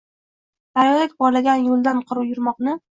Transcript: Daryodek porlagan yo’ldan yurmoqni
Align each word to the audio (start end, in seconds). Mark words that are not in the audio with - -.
Daryodek 0.79 1.15
porlagan 1.23 1.65
yo’ldan 1.71 2.05
yurmoqni 2.19 2.81